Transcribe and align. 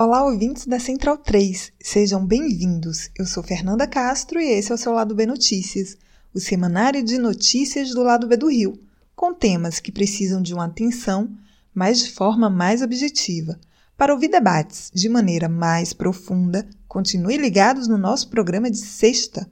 Olá, 0.00 0.22
ouvintes 0.22 0.64
da 0.64 0.78
Central 0.78 1.18
3, 1.18 1.72
sejam 1.82 2.24
bem-vindos. 2.24 3.10
Eu 3.18 3.26
sou 3.26 3.42
Fernanda 3.42 3.84
Castro 3.84 4.38
e 4.38 4.52
esse 4.52 4.70
é 4.70 4.74
o 4.76 4.78
seu 4.78 4.92
Lado 4.92 5.12
B 5.12 5.26
Notícias, 5.26 5.96
o 6.32 6.38
semanário 6.38 7.02
de 7.02 7.18
notícias 7.18 7.90
do 7.90 8.04
Lado 8.04 8.28
B 8.28 8.36
do 8.36 8.48
Rio, 8.48 8.78
com 9.16 9.34
temas 9.34 9.80
que 9.80 9.90
precisam 9.90 10.40
de 10.40 10.54
uma 10.54 10.66
atenção, 10.66 11.28
mas 11.74 11.98
de 11.98 12.12
forma 12.12 12.48
mais 12.48 12.80
objetiva. 12.80 13.58
Para 13.96 14.14
ouvir 14.14 14.28
debates 14.28 14.88
de 14.94 15.08
maneira 15.08 15.48
mais 15.48 15.92
profunda, 15.92 16.64
continue 16.86 17.36
ligados 17.36 17.88
no 17.88 17.98
nosso 17.98 18.30
programa 18.30 18.70
de 18.70 18.78
sexta. 18.78 19.50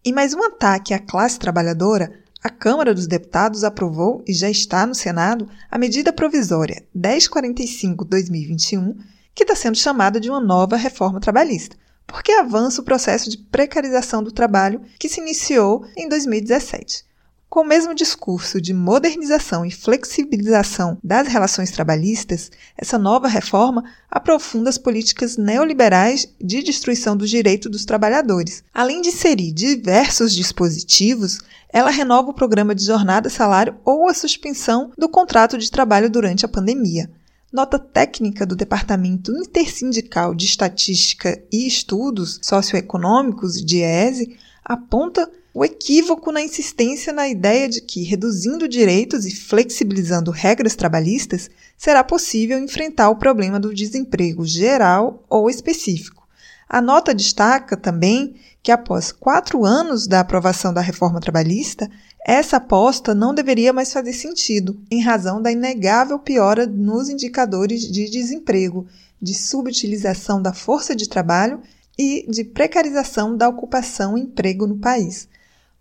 Em 0.08 0.14
mais 0.14 0.34
um 0.34 0.42
ataque 0.42 0.94
à 0.94 1.00
classe 1.00 1.38
trabalhadora, 1.38 2.14
a 2.42 2.50
Câmara 2.50 2.94
dos 2.94 3.08
Deputados 3.08 3.66
aprovou 3.66 4.24
e 4.26 4.32
já 4.32 4.50
está 4.50 4.86
no 4.86 4.96
Senado 4.96 5.50
a 5.70 5.78
medida 5.78 6.14
provisória 6.14 6.82
1045-2021, 6.98 8.96
que 9.36 9.44
está 9.44 9.54
sendo 9.54 9.76
chamada 9.76 10.18
de 10.18 10.30
uma 10.30 10.40
nova 10.40 10.78
reforma 10.78 11.20
trabalhista, 11.20 11.76
porque 12.08 12.32
avança 12.32 12.80
o 12.80 12.86
processo 12.86 13.30
de 13.30 13.38
precarização 13.38 14.24
do 14.24 14.32
trabalho 14.32 14.82
que 14.98 15.10
se 15.10 15.20
iniciou 15.20 15.86
em 15.98 16.08
2017. 16.08 17.04
Com 17.50 17.62
o 17.62 17.68
mesmo 17.68 17.96
discurso 17.96 18.60
de 18.60 18.74
modernização 18.74 19.66
e 19.66 19.72
flexibilização 19.72 20.98
das 21.02 21.30
relações 21.30 21.72
trabalhistas, 21.72 22.52
essa 22.78 22.98
nova 22.98 23.30
reforma 23.30 23.86
aprofunda 24.12 24.70
as 24.70 24.78
políticas 24.78 25.38
neoliberais 25.38 26.28
de 26.44 26.62
destruição 26.62 27.16
do 27.16 27.26
direito 27.26 27.70
dos 27.70 27.86
trabalhadores. 27.86 28.64
Além 28.74 29.02
de 29.02 29.10
inserir 29.10 29.54
diversos 29.54 30.34
dispositivos, 30.34 31.40
ela 31.72 31.90
renova 31.90 32.32
o 32.32 32.34
programa 32.34 32.76
de 32.76 32.84
jornada, 32.84 33.30
salário 33.30 33.78
ou 33.86 34.10
a 34.10 34.14
suspensão 34.14 34.92
do 34.98 35.08
contrato 35.08 35.58
de 35.58 35.72
trabalho 35.72 36.10
durante 36.10 36.46
a 36.46 36.50
pandemia. 36.50 37.10
Nota 37.52 37.80
técnica 37.80 38.46
do 38.46 38.58
Departamento 38.58 39.32
Intersindical 39.32 40.36
de 40.36 40.46
Estatística 40.46 41.42
e 41.50 41.66
Estudos 41.66 42.42
Socioeconômicos, 42.44 43.64
DIESE, 43.64 44.38
aponta 44.66 45.32
o 45.58 45.66
equívoco 45.66 46.32
na 46.32 46.40
insistência 46.40 47.12
na 47.12 47.28
ideia 47.28 47.68
de 47.68 47.82
que, 47.82 48.04
reduzindo 48.04 48.68
direitos 48.68 49.26
e 49.26 49.36
flexibilizando 49.36 50.30
regras 50.30 50.76
trabalhistas, 50.76 51.50
será 51.76 52.04
possível 52.04 52.60
enfrentar 52.60 53.10
o 53.10 53.16
problema 53.16 53.60
do 53.60 53.74
desemprego 53.74 54.46
geral 54.46 55.26
ou 55.28 55.50
específico. 55.50 56.28
A 56.70 56.80
nota 56.80 57.12
destaca 57.12 57.76
também 57.76 58.36
que, 58.62 58.72
após 58.72 59.12
quatro 59.12 59.66
anos 59.66 60.06
da 60.06 60.20
aprovação 60.20 60.72
da 60.72 60.80
reforma 60.80 61.20
trabalhista, 61.20 61.90
essa 62.24 62.58
aposta 62.58 63.16
não 63.16 63.34
deveria 63.34 63.74
mais 63.74 63.92
fazer 63.92 64.14
sentido, 64.14 64.80
em 64.92 65.02
razão 65.02 65.42
da 65.42 65.52
inegável 65.52 66.20
piora 66.20 66.68
nos 66.68 67.10
indicadores 67.10 67.82
de 67.82 68.08
desemprego, 68.12 68.86
de 69.20 69.34
subutilização 69.34 70.40
da 70.40 70.54
força 70.54 70.96
de 70.96 71.10
trabalho 71.10 71.60
e 71.98 72.28
de 72.30 72.44
precarização 72.44 73.36
da 73.36 73.50
ocupação 73.50 74.16
e 74.16 74.22
emprego 74.22 74.68
no 74.68 74.78
país. 74.78 75.28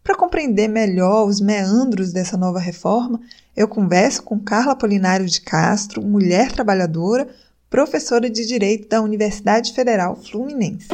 Para 0.07 0.15
compreender 0.15 0.69
melhor 0.69 1.27
os 1.27 1.41
meandros 1.41 2.13
dessa 2.13 2.37
nova 2.37 2.61
reforma, 2.61 3.21
eu 3.57 3.67
converso 3.67 4.23
com 4.23 4.39
Carla 4.39 4.77
Polinário 4.77 5.27
de 5.27 5.41
Castro, 5.41 6.01
mulher 6.01 6.53
trabalhadora, 6.53 7.27
professora 7.69 8.31
de 8.31 8.47
Direito 8.47 8.89
da 8.89 9.03
Universidade 9.03 9.73
Federal 9.73 10.15
Fluminense. 10.15 10.87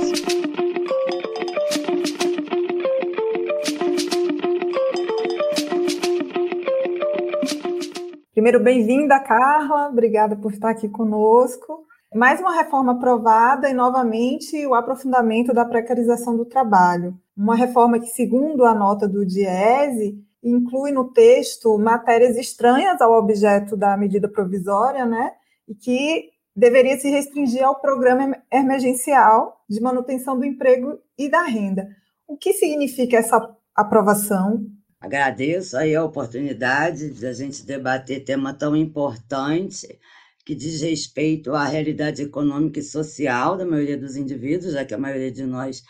Primeiro, 8.32 8.60
bem-vinda, 8.60 9.20
Carla. 9.20 9.90
Obrigada 9.90 10.36
por 10.36 10.54
estar 10.54 10.70
aqui 10.70 10.88
conosco. 10.88 11.84
Mais 12.14 12.40
uma 12.40 12.54
reforma 12.54 12.92
aprovada 12.92 13.68
e, 13.68 13.74
novamente, 13.74 14.66
o 14.66 14.74
aprofundamento 14.74 15.52
da 15.52 15.66
precarização 15.66 16.34
do 16.34 16.46
trabalho. 16.46 17.14
Uma 17.37 17.56
reforma 17.56 17.98
que, 17.98 18.06
segundo 18.06 18.65
a 18.65 18.75
nota 18.75 19.09
do 19.09 19.25
Diese, 19.25 20.16
inclui 20.43 20.93
no 20.93 21.12
texto 21.12 21.78
matérias 21.78 22.37
estranhas 22.37 23.00
ao 23.00 23.12
objeto 23.12 23.76
da 23.76 23.97
medida 23.97 24.28
provisória, 24.28 25.06
né? 25.06 25.32
E 25.69 25.75
que 25.75 26.31
deveria 26.54 26.98
se 26.98 27.09
restringir 27.09 27.65
ao 27.65 27.81
programa 27.81 28.37
emergencial 28.53 29.65
de 29.69 29.81
manutenção 29.81 30.38
do 30.38 30.44
emprego 30.44 30.98
e 31.16 31.31
da 31.31 31.42
renda. 31.42 31.88
O 32.28 32.37
que 32.37 32.53
significa 32.53 33.16
essa 33.16 33.54
aprovação? 33.75 34.66
Agradeço 35.00 35.76
aí 35.76 35.97
a 35.97 36.04
oportunidade 36.04 37.10
de 37.10 37.26
a 37.26 37.32
gente 37.32 37.65
debater 37.65 38.25
tema 38.25 38.54
tão 38.54 38.76
importante 38.76 39.98
que 40.44 40.54
diz 40.54 40.81
respeito 40.81 41.54
à 41.54 41.65
realidade 41.65 42.22
econômica 42.22 42.81
e 42.81 42.82
social 42.82 43.56
da 43.56 43.65
maioria 43.65 43.97
dos 43.97 44.16
indivíduos, 44.16 44.72
já 44.72 44.84
que 44.84 44.94
a 44.94 44.98
maioria 44.98 45.31
de 45.31 45.44
nós 45.44 45.82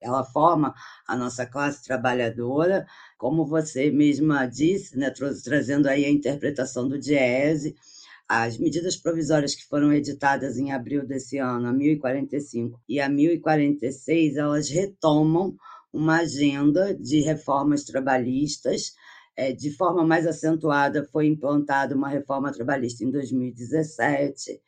ela 0.00 0.24
forma 0.24 0.74
a 1.06 1.16
nossa 1.16 1.44
classe 1.44 1.84
trabalhadora, 1.84 2.86
como 3.16 3.44
você 3.46 3.90
mesma 3.90 4.46
disse, 4.46 4.96
né, 4.96 5.12
trazendo 5.44 5.88
aí 5.88 6.04
a 6.04 6.10
interpretação 6.10 6.88
do 6.88 6.98
Diese, 6.98 7.74
as 8.28 8.58
medidas 8.58 8.96
provisórias 8.96 9.54
que 9.54 9.66
foram 9.66 9.92
editadas 9.92 10.58
em 10.58 10.70
abril 10.70 11.06
desse 11.06 11.38
ano, 11.38 11.68
a 11.68 11.72
1045 11.72 12.78
e 12.88 13.00
a 13.00 13.08
1046, 13.08 14.36
elas 14.36 14.68
retomam 14.68 15.56
uma 15.92 16.18
agenda 16.18 16.94
de 16.94 17.20
reformas 17.20 17.84
trabalhistas. 17.84 18.92
É, 19.34 19.52
de 19.52 19.70
forma 19.70 20.04
mais 20.04 20.26
acentuada, 20.26 21.08
foi 21.12 21.28
implantada 21.28 21.94
uma 21.94 22.08
reforma 22.08 22.50
trabalhista 22.50 23.04
em 23.04 23.10
2017, 23.10 24.60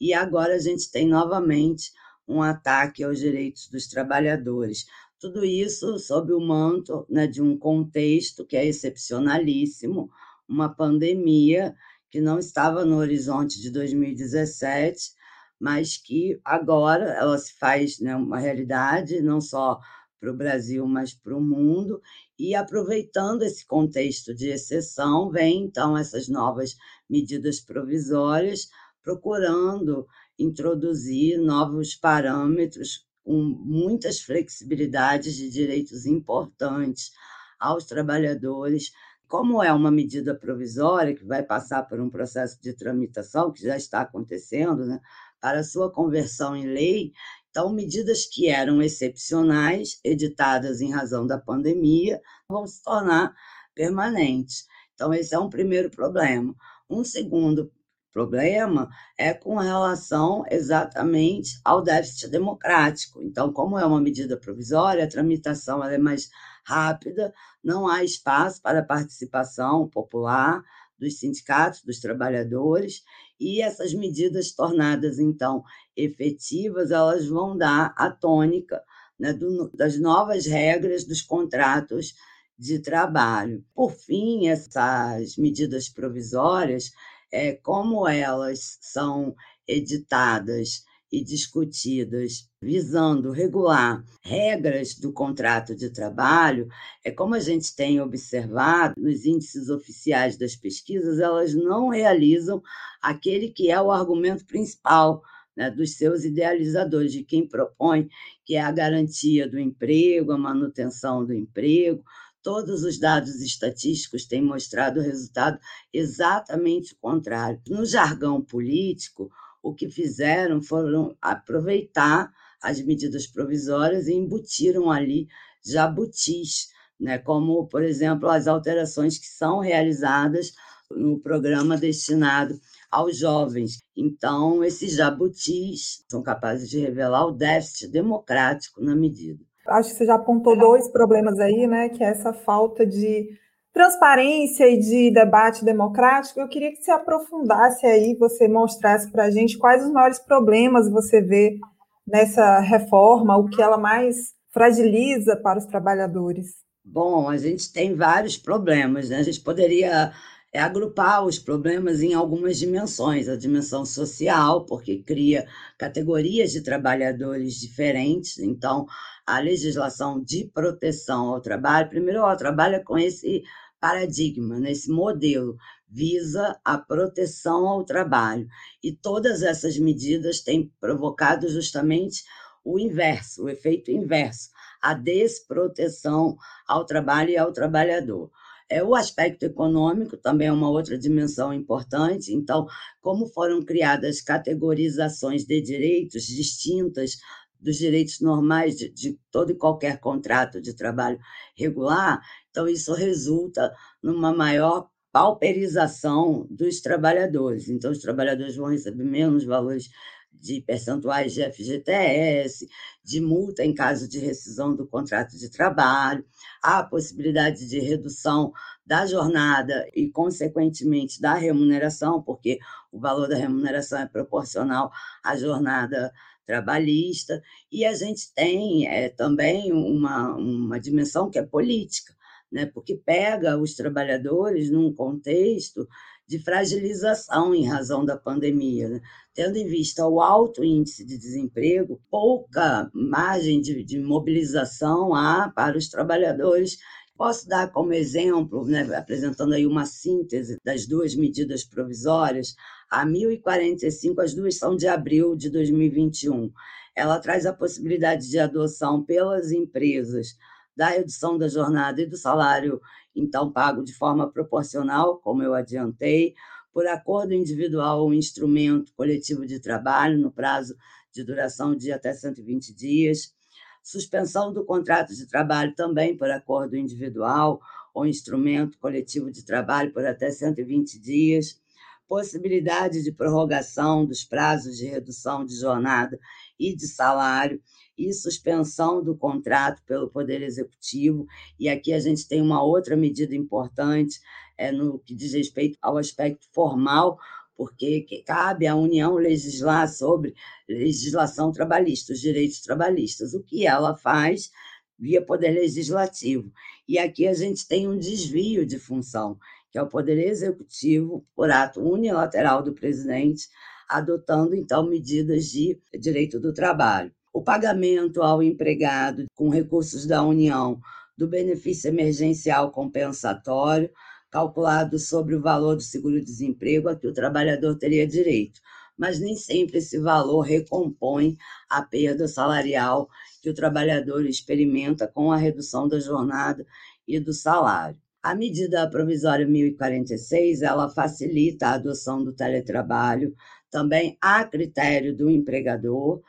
e 0.00 0.14
agora 0.14 0.54
a 0.54 0.58
gente 0.60 0.90
tem 0.92 1.08
novamente 1.08 1.90
um 2.32 2.42
ataque 2.42 3.04
aos 3.04 3.18
direitos 3.18 3.68
dos 3.68 3.86
trabalhadores. 3.86 4.86
Tudo 5.20 5.44
isso 5.44 5.98
sob 5.98 6.32
o 6.32 6.40
manto 6.40 7.06
né, 7.08 7.26
de 7.26 7.42
um 7.42 7.56
contexto 7.56 8.44
que 8.44 8.56
é 8.56 8.66
excepcionalíssimo, 8.66 10.10
uma 10.48 10.68
pandemia 10.68 11.74
que 12.10 12.20
não 12.20 12.38
estava 12.38 12.84
no 12.84 12.96
horizonte 12.96 13.60
de 13.60 13.70
2017, 13.70 15.12
mas 15.60 15.96
que 15.96 16.40
agora 16.44 17.04
ela 17.12 17.38
se 17.38 17.56
faz 17.58 18.00
né, 18.00 18.16
uma 18.16 18.38
realidade, 18.38 19.22
não 19.22 19.40
só 19.40 19.78
para 20.22 20.30
o 20.30 20.36
Brasil, 20.36 20.86
mas 20.86 21.14
para 21.14 21.36
o 21.36 21.40
mundo. 21.40 22.00
E 22.38 22.54
aproveitando 22.54 23.42
esse 23.42 23.66
contexto 23.66 24.34
de 24.34 24.48
exceção, 24.48 25.30
vem 25.30 25.64
então 25.64 25.96
essas 25.96 26.28
novas 26.28 26.76
medidas 27.08 27.60
provisórias, 27.60 28.68
procurando 29.02 30.06
introduzir 30.38 31.38
novos 31.38 31.94
parâmetros 31.94 33.06
com 33.24 33.40
muitas 33.40 34.20
flexibilidades 34.20 35.36
de 35.36 35.50
direitos 35.50 36.06
importantes 36.06 37.10
aos 37.58 37.84
trabalhadores. 37.84 38.90
Como 39.28 39.62
é 39.62 39.72
uma 39.72 39.90
medida 39.90 40.34
provisória 40.34 41.14
que 41.14 41.24
vai 41.24 41.42
passar 41.42 41.84
por 41.84 42.00
um 42.00 42.10
processo 42.10 42.60
de 42.60 42.74
tramitação, 42.74 43.52
que 43.52 43.62
já 43.62 43.76
está 43.76 44.02
acontecendo, 44.02 44.84
né, 44.84 45.00
para 45.40 45.64
sua 45.64 45.90
conversão 45.90 46.54
em 46.54 46.66
lei, 46.66 47.12
então, 47.52 47.70
medidas 47.70 48.24
que 48.24 48.48
eram 48.48 48.80
excepcionais, 48.80 50.00
editadas 50.02 50.80
em 50.80 50.90
razão 50.90 51.26
da 51.26 51.38
pandemia, 51.38 52.18
vão 52.48 52.66
se 52.66 52.82
tornar 52.82 53.34
permanentes. 53.74 54.64
Então, 54.94 55.12
esse 55.12 55.34
é 55.34 55.38
um 55.38 55.50
primeiro 55.50 55.90
problema. 55.90 56.54
Um 56.88 57.04
segundo 57.04 57.70
problema 58.12 58.88
é 59.18 59.32
com 59.32 59.56
relação 59.56 60.44
exatamente 60.50 61.58
ao 61.64 61.82
déficit 61.82 62.28
democrático. 62.28 63.22
Então, 63.22 63.52
como 63.52 63.78
é 63.78 63.84
uma 63.84 64.00
medida 64.00 64.36
provisória, 64.36 65.04
a 65.04 65.08
tramitação 65.08 65.82
é 65.82 65.98
mais 65.98 66.30
rápida, 66.64 67.32
não 67.62 67.88
há 67.88 68.04
espaço 68.04 68.60
para 68.62 68.84
participação 68.84 69.88
popular 69.88 70.62
dos 70.98 71.18
sindicatos, 71.18 71.82
dos 71.82 71.98
trabalhadores, 71.98 73.02
e 73.40 73.60
essas 73.60 73.92
medidas 73.92 74.52
tornadas, 74.52 75.18
então, 75.18 75.64
efetivas, 75.96 76.92
elas 76.92 77.26
vão 77.26 77.56
dar 77.56 77.92
a 77.96 78.08
tônica 78.08 78.80
né, 79.18 79.32
do, 79.32 79.68
das 79.74 79.98
novas 79.98 80.46
regras 80.46 81.04
dos 81.04 81.20
contratos 81.20 82.14
de 82.56 82.78
trabalho. 82.78 83.64
Por 83.74 83.90
fim, 83.90 84.46
essas 84.46 85.36
medidas 85.36 85.88
provisórias, 85.88 86.92
é, 87.32 87.52
como 87.54 88.06
elas 88.06 88.78
são 88.80 89.34
editadas 89.66 90.84
e 91.10 91.22
discutidas 91.22 92.48
visando 92.60 93.30
regular 93.30 94.02
regras 94.22 94.94
do 94.94 95.12
contrato 95.12 95.74
de 95.74 95.90
trabalho, 95.90 96.68
é 97.04 97.10
como 97.10 97.34
a 97.34 97.40
gente 97.40 97.74
tem 97.76 98.00
observado 98.00 98.94
nos 98.96 99.26
índices 99.26 99.68
oficiais 99.68 100.38
das 100.38 100.56
pesquisas, 100.56 101.18
elas 101.18 101.54
não 101.54 101.88
realizam 101.88 102.62
aquele 103.00 103.50
que 103.50 103.70
é 103.70 103.80
o 103.80 103.90
argumento 103.90 104.46
principal 104.46 105.22
né, 105.54 105.70
dos 105.70 105.96
seus 105.96 106.24
idealizadores, 106.24 107.12
de 107.12 107.24
quem 107.24 107.46
propõe 107.46 108.08
que 108.44 108.54
é 108.54 108.62
a 108.62 108.72
garantia 108.72 109.46
do 109.46 109.58
emprego, 109.58 110.32
a 110.32 110.38
manutenção 110.38 111.26
do 111.26 111.34
emprego, 111.34 112.02
Todos 112.42 112.82
os 112.82 112.98
dados 112.98 113.40
estatísticos 113.40 114.26
têm 114.26 114.42
mostrado 114.42 114.98
o 114.98 115.02
resultado 115.02 115.58
exatamente 115.92 116.94
contrário. 116.96 117.60
No 117.68 117.84
jargão 117.84 118.42
político, 118.42 119.30
o 119.62 119.72
que 119.72 119.88
fizeram 119.88 120.60
foram 120.60 121.16
aproveitar 121.22 122.32
as 122.60 122.80
medidas 122.80 123.26
provisórias 123.26 124.08
e 124.08 124.14
embutiram 124.14 124.90
ali 124.90 125.28
jabutis, 125.64 126.68
né? 126.98 127.18
como, 127.18 127.66
por 127.68 127.82
exemplo, 127.82 128.28
as 128.28 128.46
alterações 128.46 129.18
que 129.18 129.26
são 129.26 129.60
realizadas 129.60 130.52
no 130.90 131.20
programa 131.20 131.76
destinado 131.76 132.60
aos 132.90 133.16
jovens. 133.16 133.78
Então, 133.96 134.62
esses 134.62 134.94
jabutis 134.94 136.04
são 136.08 136.22
capazes 136.22 136.68
de 136.68 136.78
revelar 136.78 137.26
o 137.26 137.32
déficit 137.32 137.88
democrático 137.88 138.82
na 138.82 138.94
medida. 138.94 139.44
Acho 139.66 139.90
que 139.90 139.96
você 139.96 140.06
já 140.06 140.14
apontou 140.14 140.56
dois 140.56 140.88
problemas 140.88 141.38
aí, 141.38 141.66
né? 141.66 141.88
Que 141.88 142.02
é 142.02 142.08
essa 142.08 142.32
falta 142.32 142.84
de 142.86 143.28
transparência 143.72 144.68
e 144.68 144.78
de 144.78 145.10
debate 145.10 145.64
democrático. 145.64 146.40
Eu 146.40 146.48
queria 146.48 146.70
que 146.70 146.82
você 146.82 146.90
aprofundasse 146.90 147.86
aí, 147.86 148.14
você 148.18 148.48
mostrasse 148.48 149.10
para 149.10 149.24
a 149.24 149.30
gente 149.30 149.58
quais 149.58 149.84
os 149.84 149.92
maiores 149.92 150.18
problemas 150.18 150.90
você 150.90 151.20
vê 151.20 151.58
nessa 152.06 152.60
reforma, 152.60 153.36
o 153.36 153.48
que 153.48 153.62
ela 153.62 153.78
mais 153.78 154.34
fragiliza 154.50 155.36
para 155.36 155.58
os 155.58 155.64
trabalhadores. 155.64 156.62
Bom, 156.84 157.28
a 157.28 157.36
gente 157.36 157.72
tem 157.72 157.94
vários 157.94 158.36
problemas, 158.36 159.08
né? 159.08 159.18
A 159.18 159.22
gente 159.22 159.40
poderia 159.40 160.12
é 160.52 160.60
agrupar 160.60 161.24
os 161.24 161.38
problemas 161.38 162.02
em 162.02 162.12
algumas 162.12 162.58
dimensões. 162.58 163.28
A 163.28 163.36
dimensão 163.36 163.86
social, 163.86 164.66
porque 164.66 165.02
cria 165.02 165.46
categorias 165.78 166.52
de 166.52 166.60
trabalhadores 166.60 167.54
diferentes. 167.54 168.38
Então, 168.38 168.86
a 169.26 169.38
legislação 169.38 170.22
de 170.22 170.50
proteção 170.52 171.30
ao 171.30 171.40
trabalho, 171.40 171.88
primeiro, 171.88 172.18
ela 172.18 172.36
trabalha 172.36 172.84
com 172.84 172.98
esse 172.98 173.42
paradigma, 173.80 174.60
nesse 174.60 174.88
né, 174.88 174.94
modelo, 174.94 175.56
visa 175.88 176.56
a 176.64 176.78
proteção 176.78 177.66
ao 177.66 177.84
trabalho. 177.84 178.46
E 178.82 178.92
todas 178.92 179.42
essas 179.42 179.76
medidas 179.78 180.40
têm 180.40 180.72
provocado 180.80 181.48
justamente 181.48 182.22
o 182.64 182.78
inverso, 182.78 183.44
o 183.44 183.48
efeito 183.48 183.90
inverso, 183.90 184.50
a 184.80 184.94
desproteção 184.94 186.36
ao 186.66 186.86
trabalho 186.86 187.30
e 187.30 187.36
ao 187.36 187.52
trabalhador. 187.52 188.30
É, 188.72 188.82
o 188.82 188.94
aspecto 188.94 189.44
econômico 189.44 190.16
também 190.16 190.48
é 190.48 190.52
uma 190.52 190.70
outra 190.70 190.96
dimensão 190.96 191.52
importante. 191.52 192.32
Então, 192.32 192.66
como 193.02 193.26
foram 193.26 193.62
criadas 193.62 194.22
categorizações 194.22 195.44
de 195.44 195.60
direitos 195.60 196.22
distintas 196.24 197.18
dos 197.60 197.76
direitos 197.76 198.20
normais 198.20 198.74
de, 198.76 198.88
de, 198.88 199.18
todo 199.30 199.52
e 199.52 199.58
qualquer 199.58 200.00
contrato 200.00 200.60
de 200.60 200.74
trabalho 200.74 201.18
regular, 201.56 202.20
então 202.50 202.66
isso 202.66 202.92
resulta 202.94 203.72
numa 204.02 204.34
maior 204.34 204.88
pauperização 205.12 206.46
dos 206.50 206.80
trabalhadores. 206.80 207.68
Então, 207.68 207.92
os 207.92 207.98
trabalhadores 207.98 208.56
vão 208.56 208.70
receber 208.70 209.04
menos 209.04 209.44
valores 209.44 209.90
de 210.32 210.60
percentuais 210.60 211.32
de 211.32 211.42
FGTS, 211.42 212.68
de 213.04 213.20
multa 213.20 213.64
em 213.64 213.74
caso 213.74 214.08
de 214.08 214.18
rescisão 214.18 214.74
do 214.74 214.86
contrato 214.86 215.38
de 215.38 215.50
trabalho, 215.50 216.24
a 216.62 216.82
possibilidade 216.82 217.68
de 217.68 217.78
redução 217.78 218.52
da 218.84 219.06
jornada 219.06 219.88
e, 219.94 220.10
consequentemente, 220.10 221.20
da 221.20 221.34
remuneração, 221.34 222.22
porque 222.22 222.58
o 222.90 222.98
valor 222.98 223.28
da 223.28 223.36
remuneração 223.36 224.00
é 224.00 224.06
proporcional 224.06 224.90
à 225.22 225.36
jornada 225.36 226.12
trabalhista, 226.44 227.40
e 227.70 227.84
a 227.84 227.94
gente 227.94 228.32
tem 228.34 228.86
é, 228.86 229.08
também 229.08 229.72
uma, 229.72 230.34
uma 230.34 230.78
dimensão 230.78 231.30
que 231.30 231.38
é 231.38 231.46
política, 231.46 232.14
né? 232.50 232.66
porque 232.66 232.96
pega 232.96 233.58
os 233.58 233.74
trabalhadores 233.74 234.70
num 234.70 234.92
contexto 234.92 235.88
de 236.26 236.38
fragilização 236.38 237.54
em 237.54 237.66
razão 237.66 238.04
da 238.04 238.16
pandemia. 238.16 238.88
Né? 238.88 239.00
Tendo 239.34 239.56
em 239.56 239.66
vista 239.66 240.06
o 240.06 240.20
alto 240.20 240.64
índice 240.64 241.04
de 241.04 241.18
desemprego, 241.18 242.00
pouca 242.10 242.90
margem 242.94 243.60
de, 243.60 243.84
de 243.84 243.98
mobilização 243.98 245.14
há 245.14 245.50
para 245.54 245.76
os 245.76 245.88
trabalhadores 245.88 246.78
Posso 247.16 247.46
dar 247.46 247.70
como 247.70 247.92
exemplo, 247.92 248.64
né, 248.64 248.82
apresentando 248.96 249.52
aí 249.52 249.64
uma 249.64 249.86
síntese 249.86 250.58
das 250.64 250.86
duas 250.86 251.14
medidas 251.14 251.62
provisórias, 251.62 252.56
a 252.90 253.06
1045, 253.06 254.20
as 254.20 254.34
duas 254.34 254.56
são 254.56 254.74
de 254.74 254.88
abril 254.88 255.36
de 255.36 255.48
2021. 255.50 256.50
Ela 256.96 257.20
traz 257.20 257.46
a 257.46 257.52
possibilidade 257.52 258.28
de 258.28 258.38
adoção 258.38 259.04
pelas 259.04 259.52
empresas 259.52 260.34
da 260.76 260.88
redução 260.88 261.38
da 261.38 261.48
jornada 261.48 262.02
e 262.02 262.06
do 262.06 262.16
salário, 262.16 262.80
então 263.14 263.52
pago 263.52 263.82
de 263.82 263.92
forma 263.92 264.30
proporcional, 264.30 265.18
como 265.18 265.42
eu 265.42 265.54
adiantei, 265.54 266.34
por 266.72 266.86
acordo 266.86 267.34
individual 267.34 268.00
ou 268.00 268.14
instrumento 268.14 268.92
coletivo 268.94 269.46
de 269.46 269.60
trabalho, 269.60 270.18
no 270.18 270.32
prazo 270.32 270.74
de 271.12 271.22
duração 271.22 271.76
de 271.76 271.92
até 271.92 272.12
120 272.12 272.74
dias, 272.74 273.34
suspensão 273.82 274.52
do 274.52 274.64
contrato 274.64 275.14
de 275.14 275.26
trabalho 275.26 275.74
também 275.74 276.16
por 276.16 276.30
acordo 276.30 276.76
individual 276.76 277.60
ou 277.92 278.06
instrumento 278.06 278.78
coletivo 278.78 279.30
de 279.30 279.44
trabalho 279.44 279.92
por 279.92 280.06
até 280.06 280.30
120 280.30 280.98
dias, 280.98 281.60
possibilidade 282.08 283.02
de 283.02 283.12
prorrogação 283.12 284.06
dos 284.06 284.24
prazos 284.24 284.76
de 284.76 284.86
redução 284.86 285.44
de 285.44 285.56
jornada 285.56 286.18
e 286.58 286.74
de 286.74 286.86
salário 286.86 287.60
e 287.96 288.12
suspensão 288.12 289.02
do 289.02 289.16
contrato 289.16 289.82
pelo 289.84 290.08
Poder 290.08 290.42
Executivo. 290.42 291.26
E 291.58 291.68
aqui 291.68 291.92
a 291.92 291.98
gente 291.98 292.26
tem 292.26 292.40
uma 292.40 292.62
outra 292.62 292.96
medida 292.96 293.34
importante 293.34 294.20
é, 294.56 294.72
no 294.72 294.98
que 294.98 295.14
diz 295.14 295.32
respeito 295.32 295.78
ao 295.80 295.98
aspecto 295.98 296.46
formal, 296.52 297.18
porque 297.54 298.06
cabe 298.26 298.66
à 298.66 298.74
União 298.74 299.14
legislar 299.14 299.88
sobre 299.88 300.34
legislação 300.68 301.52
trabalhista, 301.52 302.12
os 302.12 302.20
direitos 302.20 302.60
trabalhistas, 302.60 303.34
o 303.34 303.42
que 303.42 303.66
ela 303.66 303.96
faz 303.96 304.50
via 304.98 305.24
Poder 305.24 305.50
Legislativo. 305.50 306.52
E 306.88 306.98
aqui 306.98 307.26
a 307.26 307.34
gente 307.34 307.66
tem 307.66 307.88
um 307.88 307.98
desvio 307.98 308.64
de 308.64 308.78
função, 308.78 309.38
que 309.70 309.78
é 309.78 309.82
o 309.82 309.88
Poder 309.88 310.18
Executivo, 310.18 311.26
por 311.34 311.50
ato 311.50 311.80
unilateral 311.80 312.62
do 312.62 312.72
presidente, 312.72 313.48
adotando 313.88 314.54
então 314.54 314.88
medidas 314.88 315.46
de 315.46 315.78
direito 315.98 316.40
do 316.40 316.52
trabalho 316.52 317.12
o 317.32 317.42
pagamento 317.42 318.22
ao 318.22 318.42
empregado 318.42 319.24
com 319.34 319.48
recursos 319.48 320.06
da 320.06 320.22
União 320.22 320.78
do 321.16 321.26
benefício 321.26 321.88
emergencial 321.88 322.70
compensatório, 322.70 323.90
calculado 324.30 324.98
sobre 324.98 325.34
o 325.34 325.40
valor 325.40 325.76
do 325.76 325.82
seguro-desemprego 325.82 326.88
a 326.88 326.96
que 326.96 327.06
o 327.06 327.12
trabalhador 327.12 327.76
teria 327.76 328.06
direito. 328.06 328.60
Mas 328.96 329.18
nem 329.18 329.36
sempre 329.36 329.78
esse 329.78 329.98
valor 329.98 330.40
recompõe 330.40 331.36
a 331.68 331.82
perda 331.82 332.28
salarial 332.28 333.08
que 333.40 333.50
o 333.50 333.54
trabalhador 333.54 334.24
experimenta 334.26 335.06
com 335.06 335.32
a 335.32 335.36
redução 335.36 335.88
da 335.88 335.98
jornada 335.98 336.66
e 337.06 337.18
do 337.18 337.32
salário. 337.32 337.98
A 338.22 338.34
medida 338.34 338.88
provisória 338.88 339.46
1046, 339.46 340.62
ela 340.62 340.88
facilita 340.88 341.66
a 341.66 341.72
adoção 341.72 342.22
do 342.22 342.32
teletrabalho, 342.32 343.34
também 343.70 344.16
a 344.20 344.44
critério 344.44 345.16
do 345.16 345.28
empregador, 345.28 346.22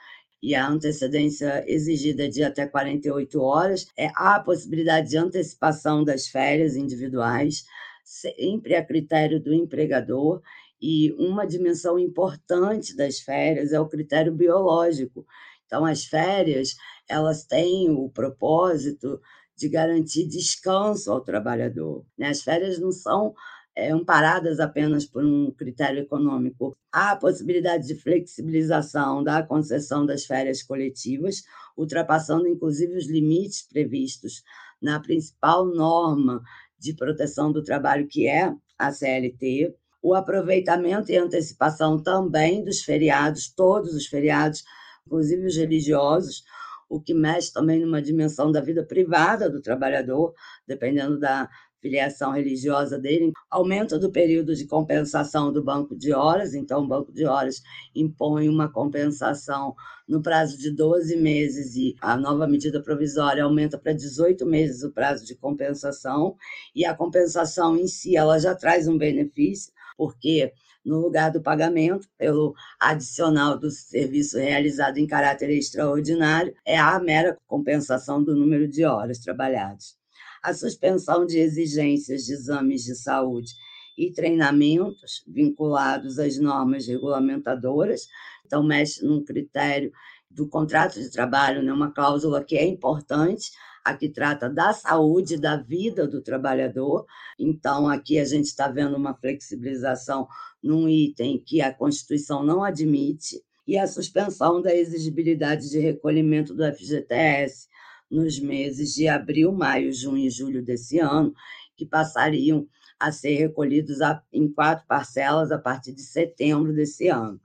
e 0.44 0.54
a 0.54 0.68
antecedência 0.68 1.64
exigida 1.66 2.28
de 2.28 2.44
até 2.44 2.68
48 2.68 3.42
horas, 3.42 3.88
é, 3.98 4.12
a 4.14 4.38
possibilidade 4.42 5.10
de 5.10 5.18
antecipação 5.18 6.04
das 6.04 6.28
férias 6.28 6.76
individuais, 6.76 7.64
sempre 8.04 8.76
a 8.76 8.84
critério 8.86 9.42
do 9.42 9.54
empregador, 9.54 10.42
e 10.82 11.14
uma 11.14 11.48
dimensão 11.48 11.98
importante 11.98 12.94
das 12.94 13.20
férias 13.20 13.72
é 13.72 13.80
o 13.80 13.88
critério 13.88 14.34
biológico. 14.34 15.26
Então, 15.66 15.86
as 15.86 16.04
férias, 16.04 16.76
elas 17.08 17.46
têm 17.46 17.90
o 17.90 18.10
propósito 18.10 19.22
de 19.56 19.70
garantir 19.70 20.28
descanso 20.28 21.10
ao 21.10 21.22
trabalhador. 21.22 22.06
Né? 22.18 22.28
As 22.28 22.42
férias 22.42 22.78
não 22.78 22.92
são 22.92 23.34
amparadas 23.78 24.60
apenas 24.60 25.06
por 25.06 25.26
um 25.26 25.52
critério 25.52 26.02
econômico. 26.02 26.76
Há 26.92 27.12
a 27.12 27.16
possibilidade 27.16 27.88
de 27.88 27.96
flexibilização 27.96 29.24
da 29.24 29.42
concessão 29.44 30.06
das 30.06 30.26
férias 30.26 30.62
coletivas, 30.62 31.44
ultrapassando 31.76 32.48
inclusive 32.48 32.96
os 32.96 33.08
limites 33.10 33.68
previstos 33.68 34.44
na 34.82 35.00
principal 35.00 35.66
norma 35.66 36.42
de 36.78 36.94
proteção 36.94 37.52
do 37.52 37.64
trabalho, 37.64 38.08
que 38.08 38.28
é 38.28 38.54
a 38.78 38.92
CLT, 38.92 39.74
o 40.02 40.14
aproveitamento 40.14 41.12
e 41.12 41.18
antecipação 41.18 42.02
também 42.02 42.64
dos 42.64 42.82
feriados, 42.82 43.50
todos 43.50 43.96
os 43.96 44.06
feriados, 44.06 44.64
inclusive 45.08 45.46
os 45.48 45.56
religiosos, 45.56 46.44
o 46.90 47.00
que 47.00 47.14
mexe 47.14 47.52
também 47.52 47.80
numa 47.80 48.02
dimensão 48.02 48.52
da 48.52 48.60
vida 48.60 48.86
privada 48.86 49.50
do 49.50 49.62
trabalhador, 49.62 50.34
dependendo 50.68 51.18
da 51.18 51.50
filiação 51.84 52.32
religiosa 52.32 52.98
dele, 52.98 53.34
aumento 53.52 54.00
do 54.00 54.10
período 54.10 54.56
de 54.56 54.66
compensação 54.66 55.52
do 55.52 55.62
banco 55.62 55.94
de 55.94 56.14
horas, 56.14 56.54
então 56.54 56.82
o 56.82 56.88
banco 56.88 57.12
de 57.12 57.26
horas 57.26 57.62
impõe 57.94 58.48
uma 58.48 58.72
compensação 58.72 59.76
no 60.08 60.22
prazo 60.22 60.58
de 60.58 60.72
12 60.72 61.18
meses 61.18 61.76
e 61.76 61.94
a 62.00 62.16
nova 62.16 62.48
medida 62.48 62.82
provisória 62.82 63.44
aumenta 63.44 63.78
para 63.78 63.92
18 63.92 64.46
meses 64.46 64.82
o 64.82 64.94
prazo 64.94 65.26
de 65.26 65.36
compensação, 65.36 66.38
e 66.74 66.86
a 66.86 66.96
compensação 66.96 67.76
em 67.76 67.88
si 67.88 68.16
ela 68.16 68.40
já 68.40 68.56
traz 68.56 68.88
um 68.88 68.98
benefício, 68.98 69.74
porque 69.98 70.54
no 70.86 71.00
lugar 71.00 71.32
do 71.32 71.42
pagamento 71.42 72.08
pelo 72.18 72.54
adicional 72.80 73.60
do 73.60 73.70
serviço 73.70 74.38
realizado 74.38 74.98
em 74.98 75.08
caráter 75.08 75.50
extraordinário, 75.50 76.54
é 76.66 76.78
a 76.78 76.98
mera 77.00 77.38
compensação 77.46 78.24
do 78.24 78.36
número 78.36 78.68
de 78.68 78.86
horas 78.86 79.20
trabalhadas 79.20 80.02
a 80.44 80.54
suspensão 80.54 81.26
de 81.26 81.40
exigências 81.40 82.26
de 82.26 82.34
exames 82.34 82.84
de 82.84 82.96
saúde 82.96 83.54
e 83.98 84.12
treinamentos 84.12 85.24
vinculados 85.28 86.20
às 86.20 86.38
normas 86.38 86.86
regulamentadoras. 86.86 88.08
Então, 88.46 88.62
mexe 88.62 89.06
num 89.06 89.24
critério 89.24 89.92
do 90.30 90.48
contrato 90.48 91.00
de 91.00 91.10
trabalho, 91.10 91.64
né, 91.64 91.72
uma 91.72 91.92
cláusula 91.92 92.44
que 92.44 92.58
é 92.58 92.66
importante, 92.66 93.52
a 93.86 93.96
que 93.96 94.10
trata 94.10 94.50
da 94.50 94.74
saúde, 94.74 95.38
da 95.38 95.58
vida 95.58 96.08
do 96.08 96.22
trabalhador. 96.22 97.06
Então, 97.40 97.88
aqui 97.88 98.20
a 98.20 98.26
gente 98.26 98.46
está 98.46 98.68
vendo 98.68 98.98
uma 98.98 99.14
flexibilização 99.14 100.28
num 100.62 100.90
item 100.90 101.42
que 101.46 101.62
a 101.62 101.74
Constituição 101.74 102.44
não 102.44 102.64
admite, 102.64 103.42
e 103.66 103.78
a 103.78 103.88
suspensão 103.88 104.62
da 104.62 104.76
exigibilidade 104.76 105.70
de 105.70 105.80
recolhimento 105.80 106.54
do 106.54 106.64
FGTS 106.64 107.68
nos 108.14 108.40
meses 108.40 108.94
de 108.94 109.08
abril, 109.08 109.52
maio, 109.52 109.92
junho 109.92 110.26
e 110.26 110.30
julho 110.30 110.64
desse 110.64 111.00
ano, 111.00 111.34
que 111.76 111.86
passariam 111.86 112.68
a 113.00 113.12
ser 113.12 113.36
recolhidos 113.36 113.98
em 114.32 114.48
quatro 114.48 114.86
parcelas 114.88 115.52
a 115.52 115.58
partir 115.58 115.94
de 115.94 116.04
setembro 116.04 116.72
desse 116.74 117.08
ano. 117.08 117.42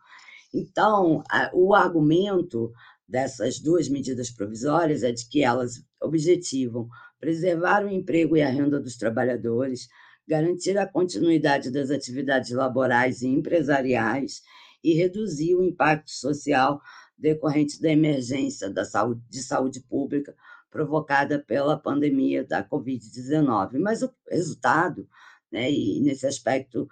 Então, 0.52 1.24
o 1.54 1.74
argumento 1.74 2.70
dessas 3.08 3.58
duas 3.58 3.88
medidas 3.88 4.30
provisórias 4.30 5.02
é 5.02 5.10
de 5.10 5.26
que 5.26 5.42
elas 5.42 5.82
objetivam 6.00 6.86
preservar 7.18 7.84
o 7.84 7.88
emprego 7.88 8.36
e 8.36 8.42
a 8.42 8.50
renda 8.50 8.78
dos 8.78 8.96
trabalhadores, 8.96 9.88
garantir 10.28 10.76
a 10.76 10.86
continuidade 10.86 11.70
das 11.70 11.90
atividades 11.90 12.50
laborais 12.50 13.22
e 13.22 13.28
empresariais 13.28 14.42
e 14.84 14.92
reduzir 14.92 15.56
o 15.56 15.64
impacto 15.64 16.10
social 16.10 16.80
decorrente 17.16 17.80
da 17.80 17.90
emergência 17.90 18.70
da 18.70 18.84
saúde, 18.84 19.22
de 19.28 19.42
saúde 19.42 19.80
pública 19.80 20.36
provocada 20.70 21.38
pela 21.38 21.78
pandemia 21.78 22.44
da 22.44 22.62
Covid-19. 22.62 23.78
Mas 23.78 24.02
o 24.02 24.12
resultado, 24.30 25.08
né, 25.50 25.70
e 25.70 26.00
nesse 26.00 26.26
aspecto, 26.26 26.88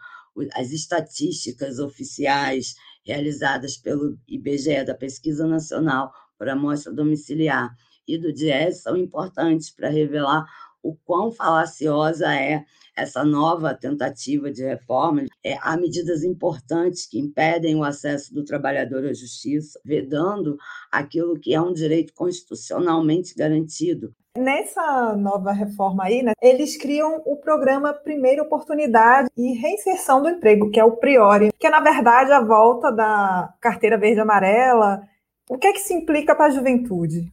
as 0.54 0.70
estatísticas 0.70 1.78
oficiais 1.78 2.74
realizadas 3.04 3.76
pelo 3.76 4.18
IBGE, 4.26 4.84
da 4.84 4.94
Pesquisa 4.94 5.46
Nacional 5.46 6.12
por 6.38 6.48
Amostra 6.48 6.92
Domiciliar, 6.92 7.74
e 8.06 8.16
do 8.16 8.32
DIES 8.32 8.82
são 8.82 8.96
importantes 8.96 9.70
para 9.70 9.88
revelar 9.88 10.46
o 10.86 10.96
quão 11.04 11.32
falaciosa 11.32 12.32
é 12.34 12.64
essa 12.96 13.24
nova 13.24 13.74
tentativa 13.74 14.50
de 14.50 14.64
reforma. 14.64 15.24
É, 15.44 15.56
há 15.60 15.76
medidas 15.76 16.22
importantes 16.22 17.06
que 17.06 17.18
impedem 17.18 17.76
o 17.76 17.84
acesso 17.84 18.32
do 18.32 18.44
trabalhador 18.44 19.04
à 19.04 19.12
justiça, 19.12 19.78
vedando 19.84 20.56
aquilo 20.90 21.38
que 21.38 21.52
é 21.54 21.60
um 21.60 21.72
direito 21.72 22.14
constitucionalmente 22.14 23.34
garantido. 23.34 24.14
Nessa 24.36 25.16
nova 25.16 25.50
reforma 25.50 26.04
aí, 26.04 26.22
né, 26.22 26.32
eles 26.42 26.76
criam 26.76 27.22
o 27.24 27.36
programa 27.36 27.94
Primeira 27.94 28.42
Oportunidade 28.42 29.28
e 29.36 29.54
Reinserção 29.54 30.22
do 30.22 30.28
Emprego, 30.28 30.70
que 30.70 30.78
é 30.78 30.84
o 30.84 30.96
Priori, 30.96 31.52
que 31.58 31.66
é, 31.66 31.70
na 31.70 31.80
verdade, 31.80 32.32
a 32.32 32.42
volta 32.42 32.90
da 32.90 33.54
carteira 33.60 33.98
verde-amarela. 33.98 35.00
O 35.48 35.56
que 35.56 35.66
é 35.66 35.72
que 35.72 35.80
se 35.80 35.94
implica 35.94 36.34
para 36.34 36.46
a 36.46 36.50
juventude? 36.50 37.32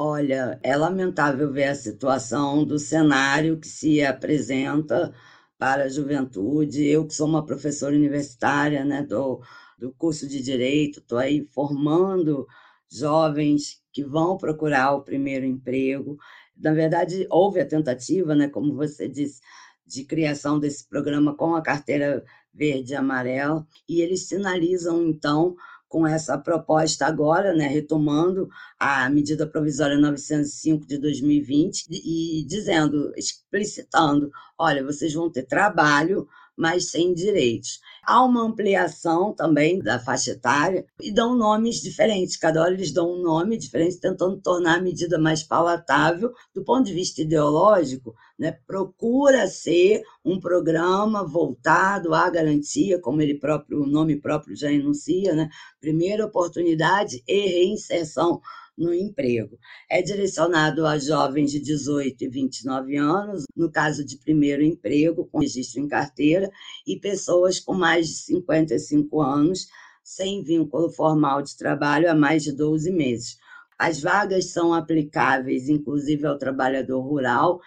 Olha, 0.00 0.60
é 0.62 0.76
lamentável 0.76 1.52
ver 1.52 1.64
a 1.64 1.74
situação 1.74 2.64
do 2.64 2.78
cenário 2.78 3.58
que 3.58 3.66
se 3.66 4.00
apresenta 4.00 5.12
para 5.58 5.84
a 5.84 5.88
juventude. 5.88 6.86
Eu, 6.86 7.04
que 7.04 7.12
sou 7.12 7.26
uma 7.26 7.44
professora 7.44 7.96
universitária 7.96 8.84
né, 8.84 9.02
do, 9.02 9.42
do 9.76 9.92
curso 9.94 10.28
de 10.28 10.40
Direito, 10.40 11.00
estou 11.00 11.18
aí 11.18 11.44
formando 11.52 12.46
jovens 12.88 13.82
que 13.92 14.04
vão 14.04 14.38
procurar 14.38 14.92
o 14.94 15.02
primeiro 15.02 15.44
emprego. 15.44 16.16
Na 16.56 16.72
verdade, 16.72 17.26
houve 17.28 17.58
a 17.58 17.66
tentativa, 17.66 18.36
né, 18.36 18.48
como 18.48 18.76
você 18.76 19.08
disse, 19.08 19.40
de 19.84 20.04
criação 20.04 20.60
desse 20.60 20.88
programa 20.88 21.34
com 21.34 21.56
a 21.56 21.62
carteira 21.62 22.24
verde 22.54 22.92
e 22.92 22.96
amarela, 22.96 23.66
e 23.88 24.00
eles 24.00 24.28
sinalizam, 24.28 25.04
então, 25.08 25.56
com 25.88 26.06
essa 26.06 26.36
proposta 26.38 27.06
agora, 27.06 27.54
né, 27.54 27.66
retomando 27.66 28.48
a 28.78 29.08
medida 29.08 29.46
provisória 29.46 29.98
905 29.98 30.86
de 30.86 30.98
2020 30.98 31.86
e 31.90 32.44
dizendo, 32.46 33.12
explicitando, 33.16 34.30
olha, 34.58 34.84
vocês 34.84 35.14
vão 35.14 35.30
ter 35.30 35.44
trabalho, 35.44 36.28
mas 36.58 36.90
sem 36.90 37.14
direitos. 37.14 37.80
Há 38.04 38.24
uma 38.24 38.42
ampliação 38.42 39.32
também 39.32 39.78
da 39.78 39.98
faixa 39.98 40.32
etária 40.32 40.84
e 41.00 41.12
dão 41.12 41.36
nomes 41.36 41.76
diferentes. 41.76 42.36
Cada 42.36 42.60
hora 42.60 42.74
eles 42.74 42.90
dão 42.90 43.12
um 43.12 43.22
nome 43.22 43.56
diferente, 43.56 44.00
tentando 44.00 44.40
tornar 44.40 44.78
a 44.78 44.80
medida 44.80 45.18
mais 45.18 45.42
palatável. 45.42 46.32
Do 46.52 46.64
ponto 46.64 46.86
de 46.86 46.94
vista 46.94 47.22
ideológico, 47.22 48.14
né, 48.38 48.58
procura 48.66 49.46
ser 49.46 50.02
um 50.24 50.40
programa 50.40 51.24
voltado 51.24 52.12
à 52.14 52.28
garantia, 52.28 53.00
como 53.00 53.22
ele 53.22 53.38
próprio, 53.38 53.82
o 53.82 53.86
nome 53.86 54.16
próprio 54.16 54.56
já 54.56 54.72
enuncia, 54.72 55.34
né, 55.34 55.48
primeira 55.80 56.26
oportunidade 56.26 57.22
e 57.28 57.46
reinserção 57.46 58.40
no 58.78 58.94
emprego. 58.94 59.58
É 59.90 60.00
direcionado 60.00 60.86
a 60.86 60.96
jovens 60.98 61.50
de 61.50 61.60
18 61.60 62.24
e 62.24 62.28
29 62.28 62.96
anos, 62.96 63.44
no 63.54 63.70
caso 63.70 64.04
de 64.04 64.16
primeiro 64.18 64.62
emprego, 64.62 65.26
com 65.26 65.40
registro 65.40 65.80
em 65.80 65.88
carteira, 65.88 66.50
e 66.86 66.98
pessoas 66.98 67.58
com 67.58 67.74
mais 67.74 68.06
de 68.06 68.14
55 68.14 69.20
anos, 69.20 69.66
sem 70.02 70.42
vínculo 70.42 70.90
formal 70.90 71.42
de 71.42 71.56
trabalho 71.56 72.10
há 72.10 72.14
mais 72.14 72.44
de 72.44 72.52
12 72.52 72.90
meses. 72.90 73.36
As 73.78 74.00
vagas 74.00 74.52
são 74.52 74.72
aplicáveis, 74.72 75.68
inclusive, 75.68 76.26
ao 76.26 76.38
trabalhador 76.38 77.00
rural, 77.00 77.60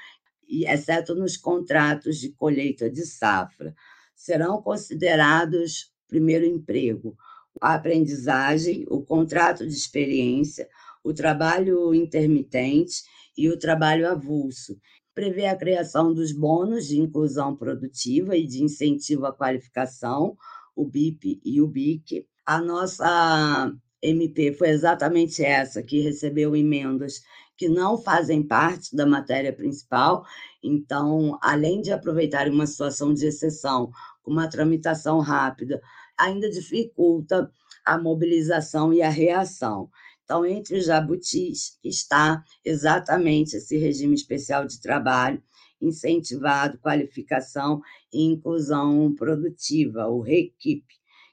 exceto 0.50 1.14
nos 1.16 1.38
contratos 1.38 2.18
de 2.18 2.30
colheita 2.34 2.90
de 2.90 3.06
safra. 3.06 3.74
Serão 4.16 4.62
considerados 4.62 5.92
primeiro 6.08 6.46
emprego 6.46 7.16
a 7.60 7.76
aprendizagem, 7.76 8.86
o 8.90 9.02
contrato 9.02 9.68
de 9.68 9.74
experiência, 9.74 10.68
o 11.04 11.14
trabalho 11.14 11.94
intermitente 11.94 13.04
e 13.38 13.50
o 13.50 13.58
trabalho 13.58 14.10
avulso. 14.10 14.78
Prevê 15.14 15.46
a 15.46 15.58
criação 15.58 16.14
dos 16.14 16.32
bônus 16.32 16.88
de 16.88 17.00
inclusão 17.00 17.56
produtiva 17.56 18.36
e 18.36 18.48
de 18.48 18.64
incentivo 18.64 19.26
à 19.26 19.34
qualificação, 19.34 20.36
o 20.76 20.86
BIP 20.86 21.42
e 21.44 21.62
o 21.62 21.68
BIC. 21.68 22.26
A 22.46 22.62
nossa 22.62 23.72
MP 24.02 24.54
foi 24.54 24.70
exatamente 24.70 25.44
essa, 25.44 25.84
que 25.84 26.00
recebeu 26.00 26.56
emendas 26.56 27.22
que 27.58 27.70
não 27.70 27.96
fazem 27.96 28.42
parte 28.42 28.96
da 28.96 29.06
matéria 29.06 29.54
principal. 29.54 30.26
Então, 30.64 31.38
além 31.44 31.82
de 31.82 31.92
aproveitar 31.92 32.50
uma 32.50 32.66
situação 32.66 33.14
de 33.14 33.28
exceção 33.28 33.92
com 34.24 34.32
uma 34.32 34.50
tramitação 34.50 35.20
rápida, 35.20 35.80
ainda 36.18 36.50
dificulta 36.50 37.52
a 37.86 38.00
mobilização 38.00 38.92
e 38.92 39.02
a 39.02 39.10
reação. 39.10 39.90
Então, 40.24 40.46
entre 40.46 40.78
os 40.78 40.86
jabutis 40.86 41.78
está 41.84 42.44
exatamente 42.64 43.58
esse 43.58 43.78
regime 43.78 44.16
especial 44.16 44.66
de 44.66 44.80
trabalho 44.80 45.42
incentivado 45.82 46.78
qualificação 46.78 47.82
e 48.14 48.24
inclusão 48.24 49.14
produtiva, 49.16 50.08
o 50.08 50.22
REQIP, 50.22 50.86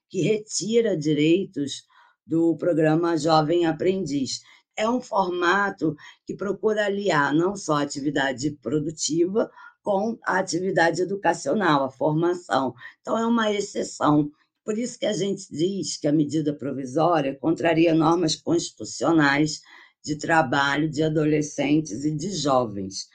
que 0.08 0.22
retira 0.22 0.96
direitos 0.96 1.84
do 2.26 2.56
programa 2.56 3.16
Jovem 3.16 3.66
Aprendiz. 3.66 4.40
É 4.76 4.88
um 4.88 5.00
formato 5.00 5.94
que 6.26 6.34
procura 6.34 6.86
aliar 6.86 7.34
não 7.34 7.56
só 7.56 7.74
a 7.74 7.82
atividade 7.82 8.52
produtiva 8.62 9.50
com 9.82 10.18
a 10.24 10.38
atividade 10.38 11.02
educacional, 11.02 11.84
a 11.84 11.90
formação. 11.90 12.74
Então, 13.00 13.18
é 13.18 13.26
uma 13.26 13.52
exceção. 13.52 14.30
Por 14.68 14.76
isso 14.76 14.98
que 14.98 15.06
a 15.06 15.14
gente 15.14 15.50
diz 15.50 15.96
que 15.96 16.06
a 16.06 16.12
medida 16.12 16.52
provisória 16.52 17.34
contraria 17.34 17.94
normas 17.94 18.36
constitucionais 18.36 19.62
de 20.04 20.14
trabalho 20.14 20.90
de 20.90 21.02
adolescentes 21.02 22.04
e 22.04 22.14
de 22.14 22.30
jovens. 22.32 23.08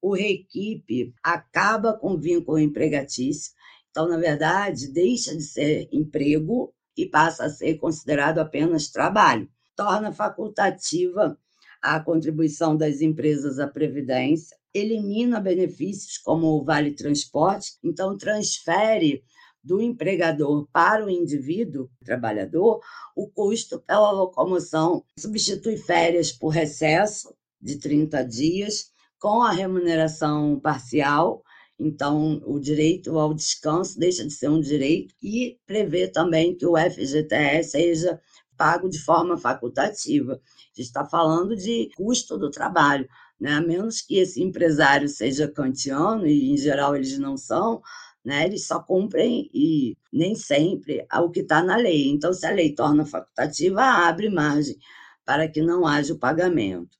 O 0.00 0.14
reequipe 0.14 1.12
acaba 1.20 1.94
com 1.94 2.12
o 2.12 2.16
vínculo 2.16 2.60
empregatício, 2.60 3.52
então, 3.90 4.08
na 4.08 4.18
verdade, 4.18 4.86
deixa 4.86 5.36
de 5.36 5.42
ser 5.42 5.88
emprego 5.90 6.72
e 6.96 7.04
passa 7.06 7.46
a 7.46 7.50
ser 7.50 7.74
considerado 7.78 8.38
apenas 8.38 8.88
trabalho. 8.88 9.50
Torna 9.74 10.12
facultativa 10.12 11.36
a 11.82 11.98
contribuição 11.98 12.76
das 12.76 13.00
empresas 13.00 13.58
à 13.58 13.66
Previdência, 13.66 14.56
elimina 14.72 15.40
benefícios 15.40 16.18
como 16.18 16.46
o 16.46 16.62
Vale 16.62 16.92
Transporte, 16.92 17.72
então 17.82 18.16
transfere 18.16 19.24
do 19.62 19.80
empregador 19.80 20.66
para 20.72 21.04
o 21.04 21.10
indivíduo 21.10 21.90
trabalhador 22.04 22.80
o 23.14 23.28
custo 23.28 23.80
pela 23.80 24.10
locomoção, 24.10 25.04
substitui 25.18 25.76
férias 25.76 26.32
por 26.32 26.48
recesso 26.48 27.34
de 27.60 27.78
30 27.78 28.24
dias 28.24 28.90
com 29.18 29.42
a 29.42 29.52
remuneração 29.52 30.58
parcial. 30.58 31.42
Então, 31.78 32.42
o 32.44 32.58
direito 32.58 33.18
ao 33.18 33.34
descanso 33.34 33.98
deixa 33.98 34.26
de 34.26 34.32
ser 34.32 34.48
um 34.48 34.60
direito 34.60 35.14
e 35.22 35.58
prevê 35.66 36.08
também 36.08 36.54
que 36.54 36.66
o 36.66 36.76
FGTS 36.76 37.70
seja 37.70 38.20
pago 38.56 38.90
de 38.90 38.98
forma 38.98 39.38
facultativa. 39.38 40.34
A 40.34 40.36
gente 40.76 40.86
está 40.86 41.04
falando 41.04 41.56
de 41.56 41.88
custo 41.96 42.36
do 42.36 42.50
trabalho, 42.50 43.08
né? 43.40 43.52
a 43.54 43.60
menos 43.62 44.02
que 44.02 44.18
esse 44.18 44.42
empresário 44.42 45.08
seja 45.08 45.48
kantiano, 45.48 46.26
e 46.26 46.50
em 46.50 46.56
geral 46.58 46.94
eles 46.94 47.18
não 47.18 47.38
são, 47.38 47.80
né? 48.24 48.44
Eles 48.44 48.66
só 48.66 48.80
cumprem 48.80 49.50
e 49.52 49.96
nem 50.12 50.34
sempre 50.34 51.06
o 51.12 51.30
que 51.30 51.40
está 51.40 51.62
na 51.62 51.76
lei. 51.76 52.08
Então, 52.08 52.32
se 52.32 52.46
a 52.46 52.50
lei 52.50 52.74
torna 52.74 53.04
facultativa, 53.04 53.82
abre 53.82 54.28
margem 54.28 54.76
para 55.24 55.48
que 55.48 55.62
não 55.62 55.86
haja 55.86 56.14
o 56.14 56.18
pagamento. 56.18 56.98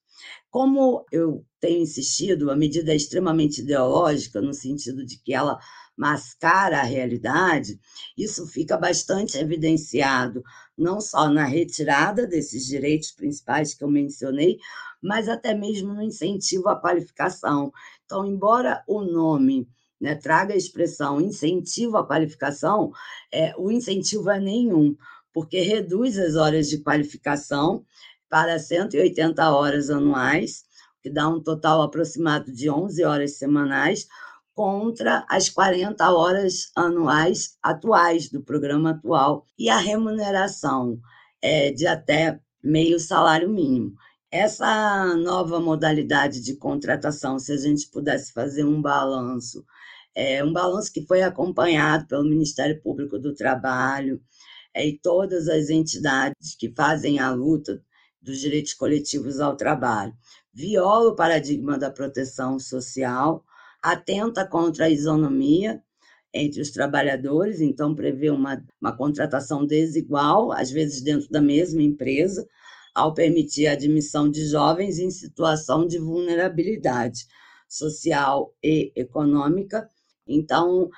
Como 0.50 1.04
eu 1.12 1.44
tenho 1.60 1.82
insistido, 1.82 2.50
a 2.50 2.56
medida 2.56 2.92
é 2.92 2.96
extremamente 2.96 3.60
ideológica, 3.60 4.40
no 4.40 4.52
sentido 4.52 5.04
de 5.04 5.18
que 5.18 5.32
ela 5.32 5.58
mascara 5.96 6.80
a 6.80 6.84
realidade, 6.84 7.78
isso 8.16 8.46
fica 8.46 8.76
bastante 8.76 9.36
evidenciado, 9.36 10.42
não 10.76 11.00
só 11.00 11.28
na 11.28 11.44
retirada 11.44 12.26
desses 12.26 12.64
direitos 12.66 13.12
principais 13.12 13.74
que 13.74 13.84
eu 13.84 13.90
mencionei, 13.90 14.58
mas 15.02 15.28
até 15.28 15.54
mesmo 15.54 15.92
no 15.92 16.02
incentivo 16.02 16.68
à 16.68 16.80
qualificação. 16.80 17.70
Então, 18.04 18.24
embora 18.24 18.82
o 18.88 19.02
nome 19.02 19.68
né, 20.00 20.14
traga 20.14 20.54
a 20.54 20.56
expressão 20.56 21.20
incentivo 21.20 21.96
à 21.96 22.06
qualificação, 22.06 22.90
é, 23.32 23.54
o 23.58 23.70
incentivo 23.70 24.30
é 24.30 24.40
nenhum, 24.40 24.96
porque 25.32 25.60
reduz 25.60 26.18
as 26.18 26.36
horas 26.36 26.68
de 26.68 26.78
qualificação 26.78 27.84
para 28.28 28.58
180 28.58 29.50
horas 29.50 29.90
anuais, 29.90 30.64
que 31.02 31.10
dá 31.10 31.28
um 31.28 31.40
total 31.40 31.82
aproximado 31.82 32.52
de 32.52 32.70
11 32.70 33.04
horas 33.04 33.38
semanais, 33.38 34.06
contra 34.54 35.24
as 35.28 35.48
40 35.48 36.10
horas 36.12 36.70
anuais 36.76 37.56
atuais 37.62 38.28
do 38.28 38.42
programa 38.42 38.90
atual 38.90 39.46
e 39.58 39.70
a 39.70 39.78
remuneração 39.78 40.98
é 41.40 41.70
de 41.72 41.86
até 41.86 42.38
meio 42.62 43.00
salário 43.00 43.48
mínimo. 43.48 43.94
Essa 44.30 45.16
nova 45.16 45.58
modalidade 45.58 46.42
de 46.42 46.56
contratação, 46.56 47.38
se 47.38 47.52
a 47.52 47.56
gente 47.56 47.88
pudesse 47.88 48.32
fazer 48.32 48.64
um 48.64 48.80
balanço 48.80 49.64
é 50.14 50.42
um 50.44 50.52
balanço 50.52 50.92
que 50.92 51.06
foi 51.06 51.22
acompanhado 51.22 52.06
pelo 52.06 52.28
Ministério 52.28 52.80
Público 52.82 53.18
do 53.18 53.34
Trabalho 53.34 54.20
é, 54.74 54.86
e 54.86 54.98
todas 54.98 55.48
as 55.48 55.70
entidades 55.70 56.54
que 56.58 56.72
fazem 56.74 57.18
a 57.18 57.30
luta 57.30 57.82
dos 58.20 58.38
direitos 58.38 58.74
coletivos 58.74 59.40
ao 59.40 59.56
trabalho. 59.56 60.12
Viola 60.52 61.10
o 61.10 61.16
paradigma 61.16 61.78
da 61.78 61.90
proteção 61.90 62.58
social, 62.58 63.44
atenta 63.82 64.46
contra 64.46 64.86
a 64.86 64.90
isonomia 64.90 65.82
entre 66.32 66.60
os 66.60 66.70
trabalhadores, 66.70 67.60
então 67.60 67.94
prevê 67.94 68.30
uma, 68.30 68.62
uma 68.80 68.96
contratação 68.96 69.66
desigual, 69.66 70.52
às 70.52 70.70
vezes 70.70 71.02
dentro 71.02 71.28
da 71.28 71.40
mesma 71.40 71.82
empresa, 71.82 72.46
ao 72.94 73.14
permitir 73.14 73.66
a 73.66 73.72
admissão 73.72 74.30
de 74.30 74.44
jovens 74.46 74.98
em 74.98 75.10
situação 75.10 75.86
de 75.86 75.98
vulnerabilidade 75.98 77.26
social 77.68 78.54
e 78.62 78.92
econômica 78.94 79.88
então, 80.30 80.88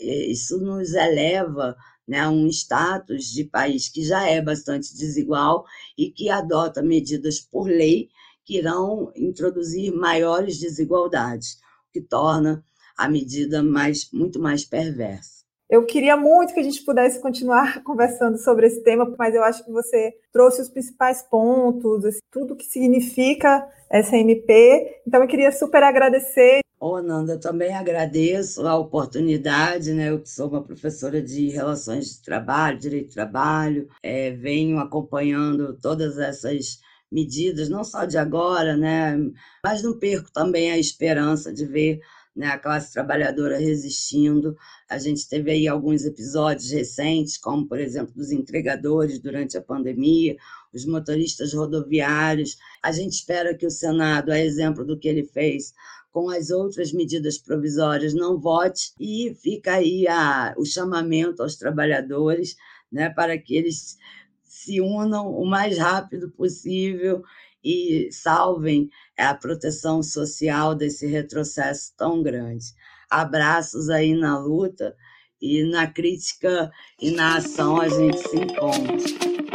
isso 0.00 0.58
nos 0.58 0.94
eleva 0.94 1.76
né, 2.06 2.20
a 2.20 2.30
um 2.30 2.46
status 2.46 3.24
de 3.24 3.44
país 3.44 3.88
que 3.88 4.02
já 4.02 4.28
é 4.28 4.40
bastante 4.40 4.96
desigual 4.96 5.64
e 5.98 6.10
que 6.10 6.30
adota 6.30 6.82
medidas 6.82 7.40
por 7.40 7.66
lei 7.66 8.08
que 8.44 8.58
irão 8.58 9.12
introduzir 9.16 9.92
maiores 9.92 10.60
desigualdades, 10.60 11.54
o 11.88 11.92
que 11.92 12.00
torna 12.00 12.62
a 12.96 13.08
medida 13.08 13.62
mais, 13.62 14.08
muito 14.12 14.38
mais 14.40 14.64
perversa. 14.64 15.36
Eu 15.68 15.84
queria 15.84 16.16
muito 16.16 16.54
que 16.54 16.60
a 16.60 16.62
gente 16.62 16.84
pudesse 16.84 17.20
continuar 17.20 17.82
conversando 17.84 18.38
sobre 18.38 18.68
esse 18.68 18.82
tema, 18.84 19.12
mas 19.18 19.34
eu 19.34 19.42
acho 19.42 19.64
que 19.64 19.72
você 19.72 20.14
trouxe 20.32 20.62
os 20.62 20.68
principais 20.68 21.22
pontos, 21.22 22.18
tudo 22.30 22.54
que 22.54 22.64
significa 22.64 23.68
essa 23.90 24.16
MP. 24.16 25.02
Então 25.06 25.20
eu 25.20 25.28
queria 25.28 25.50
super 25.50 25.82
agradecer. 25.82 26.60
Ô, 26.88 27.02
Nanda, 27.02 27.36
também 27.36 27.74
agradeço 27.74 28.64
a 28.64 28.78
oportunidade, 28.78 29.92
né? 29.92 30.10
Eu 30.10 30.20
que 30.20 30.30
sou 30.30 30.48
uma 30.48 30.62
professora 30.62 31.20
de 31.20 31.48
relações 31.48 32.10
de 32.12 32.22
trabalho, 32.22 32.78
direito 32.78 33.08
de 33.08 33.14
trabalho, 33.14 33.88
é, 34.00 34.30
venho 34.30 34.78
acompanhando 34.78 35.76
todas 35.82 36.16
essas 36.16 36.78
medidas, 37.10 37.68
não 37.68 37.82
só 37.82 38.04
de 38.04 38.16
agora, 38.16 38.76
né? 38.76 39.16
Mas 39.64 39.82
não 39.82 39.98
perco 39.98 40.30
também 40.30 40.70
a 40.70 40.78
esperança 40.78 41.52
de 41.52 41.66
ver 41.66 42.00
né, 42.36 42.46
a 42.46 42.58
classe 42.58 42.92
trabalhadora 42.92 43.58
resistindo. 43.58 44.56
A 44.88 44.96
gente 44.96 45.28
teve 45.28 45.50
aí 45.50 45.66
alguns 45.66 46.04
episódios 46.04 46.70
recentes, 46.70 47.36
como, 47.36 47.66
por 47.66 47.80
exemplo, 47.80 48.14
dos 48.14 48.30
entregadores 48.30 49.18
durante 49.18 49.58
a 49.58 49.62
pandemia, 49.62 50.36
os 50.72 50.86
motoristas 50.86 51.52
rodoviários. 51.52 52.56
A 52.80 52.92
gente 52.92 53.14
espera 53.14 53.56
que 53.56 53.66
o 53.66 53.70
Senado, 53.70 54.30
a 54.30 54.38
exemplo 54.38 54.84
do 54.84 54.96
que 54.96 55.08
ele 55.08 55.24
fez 55.24 55.72
com 56.16 56.30
as 56.30 56.48
outras 56.48 56.94
medidas 56.94 57.36
provisórias, 57.36 58.14
não 58.14 58.40
vote 58.40 58.90
e 58.98 59.36
fica 59.42 59.74
aí 59.74 60.08
a, 60.08 60.54
o 60.56 60.64
chamamento 60.64 61.42
aos 61.42 61.56
trabalhadores 61.56 62.56
né, 62.90 63.10
para 63.10 63.36
que 63.36 63.54
eles 63.54 63.98
se 64.42 64.80
unam 64.80 65.28
o 65.28 65.44
mais 65.44 65.76
rápido 65.76 66.30
possível 66.30 67.22
e 67.62 68.08
salvem 68.10 68.88
a 69.14 69.34
proteção 69.34 70.02
social 70.02 70.74
desse 70.74 71.06
retrocesso 71.06 71.92
tão 71.98 72.22
grande. 72.22 72.64
Abraços 73.10 73.90
aí 73.90 74.14
na 74.14 74.38
luta 74.38 74.96
e 75.38 75.64
na 75.64 75.86
crítica 75.86 76.72
e 76.98 77.10
na 77.10 77.36
ação 77.36 77.78
a 77.78 77.90
gente 77.90 78.16
se 78.26 78.36
encontra. 78.38 79.45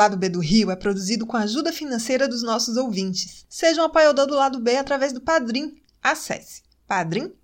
Lado 0.00 0.16
B 0.16 0.30
do 0.30 0.40
Rio 0.40 0.70
é 0.70 0.76
produzido 0.76 1.26
com 1.26 1.36
a 1.36 1.42
ajuda 1.42 1.74
financeira 1.74 2.26
dos 2.26 2.42
nossos 2.42 2.78
ouvintes. 2.78 3.44
Seja 3.50 3.82
um 3.82 3.84
apoiador 3.84 4.26
do 4.26 4.34
Lado 4.34 4.58
B 4.58 4.74
através 4.78 5.12
do 5.12 5.20
Padrim. 5.20 5.76
Acesse 6.02 6.62
padrim.com.br 6.86 7.36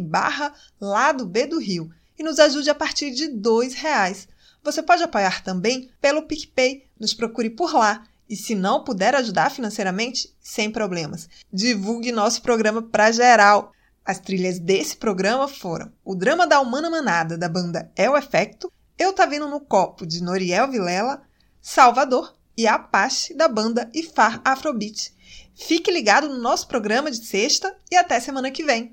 barra 0.00 0.52
Lado 0.78 1.24
B 1.24 1.46
do 1.46 1.58
Rio 1.58 1.90
e 2.18 2.22
nos 2.22 2.38
ajude 2.38 2.68
a 2.68 2.74
partir 2.74 3.10
de 3.10 3.24
R$ 3.24 3.70
reais. 3.74 4.28
Você 4.62 4.82
pode 4.82 5.02
apoiar 5.02 5.42
também 5.42 5.88
pelo 5.98 6.24
PicPay, 6.24 6.86
nos 7.00 7.14
procure 7.14 7.48
por 7.48 7.72
lá. 7.72 8.04
E 8.28 8.36
se 8.36 8.54
não 8.54 8.84
puder 8.84 9.14
ajudar 9.14 9.50
financeiramente, 9.50 10.36
sem 10.42 10.70
problemas. 10.70 11.26
Divulgue 11.50 12.12
nosso 12.12 12.42
programa 12.42 12.82
para 12.82 13.10
geral. 13.10 13.72
As 14.04 14.20
trilhas 14.20 14.58
desse 14.58 14.98
programa 14.98 15.48
foram 15.48 15.90
o 16.04 16.14
Drama 16.14 16.46
da 16.46 16.60
Humana 16.60 16.90
Manada, 16.90 17.38
da 17.38 17.48
banda 17.48 17.90
É 17.96 18.10
o 18.10 18.16
Efecto, 18.16 18.70
Eu 18.98 19.12
Tá 19.12 19.26
Vindo 19.26 19.48
no 19.48 19.60
Copo, 19.60 20.06
de 20.06 20.22
Noriel 20.22 20.70
Vilela, 20.70 21.22
Salvador 21.60 22.34
e 22.56 22.66
Apache, 22.66 23.34
da 23.34 23.48
banda 23.48 23.90
Ifar 23.94 24.40
Afrobeat. 24.44 25.14
Fique 25.54 25.90
ligado 25.90 26.28
no 26.28 26.38
nosso 26.38 26.66
programa 26.66 27.10
de 27.10 27.24
sexta 27.24 27.74
e 27.90 27.96
até 27.96 28.18
semana 28.20 28.50
que 28.50 28.64
vem. 28.64 28.90